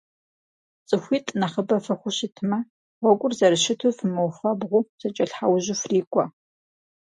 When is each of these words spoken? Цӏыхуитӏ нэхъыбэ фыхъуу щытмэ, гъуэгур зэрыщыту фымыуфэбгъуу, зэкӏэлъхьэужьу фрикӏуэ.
Цӏыхуитӏ 0.87 1.35
нэхъыбэ 1.39 1.77
фыхъуу 1.85 2.15
щытмэ, 2.17 2.57
гъуэгур 3.01 3.33
зэрыщыту 3.37 3.95
фымыуфэбгъуу, 3.97 4.87
зэкӏэлъхьэужьу 4.99 5.79
фрикӏуэ. 5.81 6.25